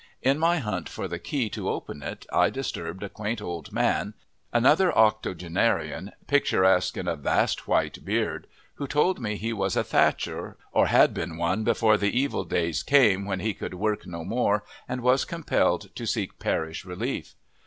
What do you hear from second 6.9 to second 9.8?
in a vast white beard, who told me he was